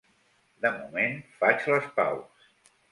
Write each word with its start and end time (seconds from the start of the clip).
De 0.65 0.71
moment, 0.77 1.15
faig 1.43 1.71
les 1.75 1.89
paus. 2.01 2.53